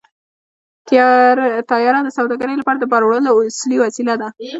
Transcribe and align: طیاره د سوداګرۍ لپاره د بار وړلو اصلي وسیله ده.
طیاره 1.69 1.99
د 2.03 2.09
سوداګرۍ 2.17 2.55
لپاره 2.57 2.77
د 2.79 2.85
بار 2.91 3.03
وړلو 3.05 3.31
اصلي 3.49 3.77
وسیله 3.85 4.13
ده. 4.21 4.27